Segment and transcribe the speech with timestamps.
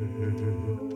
[0.00, 0.93] 嗯嗯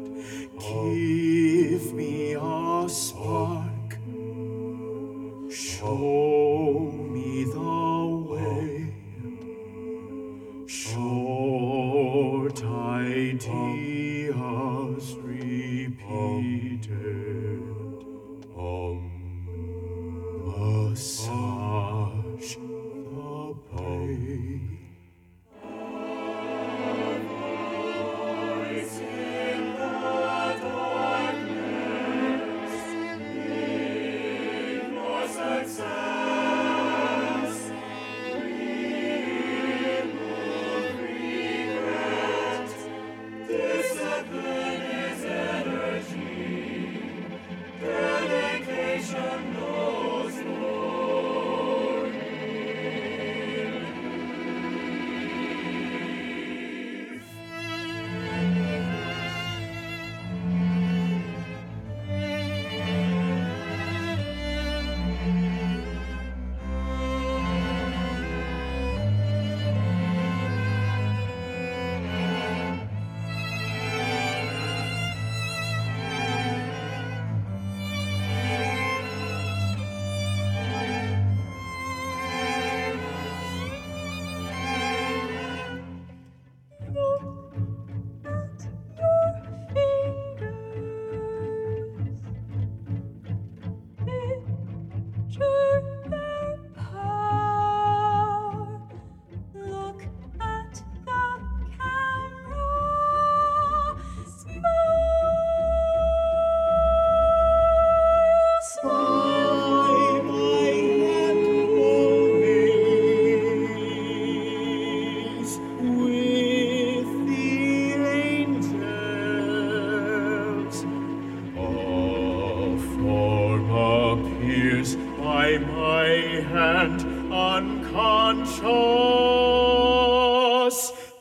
[124.58, 126.06] by my
[126.50, 127.00] hand
[127.32, 128.58] unconscious,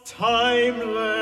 [0.05, 1.16] timeless.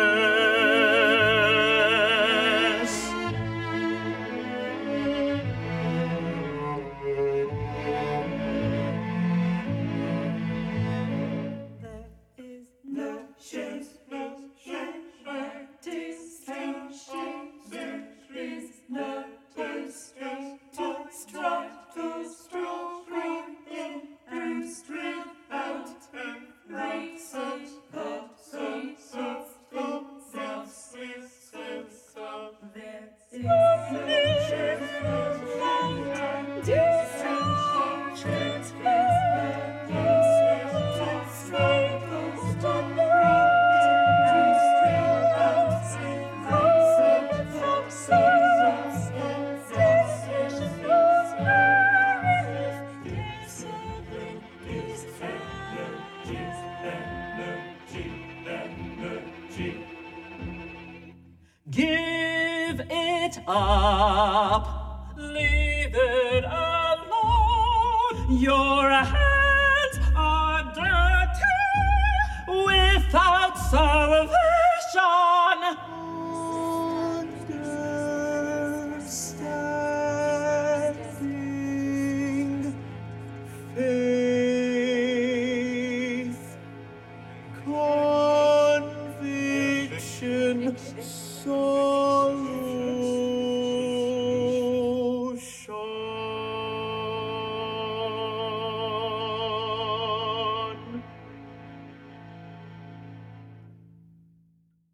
[63.48, 65.14] up.
[65.18, 68.28] Leave it alone.
[68.30, 69.35] You're a